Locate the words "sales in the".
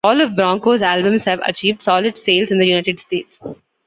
2.17-2.65